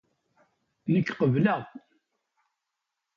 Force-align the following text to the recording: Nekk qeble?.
Nekk 0.91 1.09
qeble?. 1.17 1.55